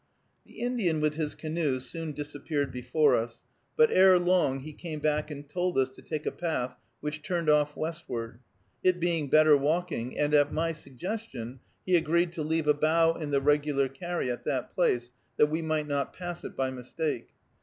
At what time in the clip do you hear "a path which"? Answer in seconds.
6.25-7.21